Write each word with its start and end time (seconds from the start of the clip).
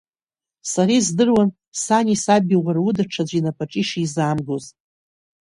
Сара 0.71 0.91
издыруан 0.99 1.49
сани 1.83 2.15
саби 2.23 2.57
уара 2.65 2.81
уда 2.87 3.03
аҽаӡәы 3.05 3.37
инапаҿы 3.37 3.79
ишизаамгоз… 3.81 4.65